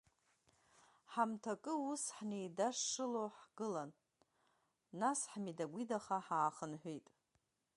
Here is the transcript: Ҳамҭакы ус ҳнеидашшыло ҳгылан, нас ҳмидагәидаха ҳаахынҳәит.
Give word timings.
Ҳамҭакы 1.11 1.73
ус 1.89 2.03
ҳнеидашшыло 2.17 3.23
ҳгылан, 3.39 3.91
нас 5.01 5.19
ҳмидагәидаха 5.31 6.17
ҳаахынҳәит. 6.25 7.07